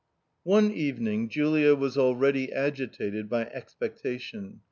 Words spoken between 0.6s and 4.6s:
evening Julia was already agitated by expectation.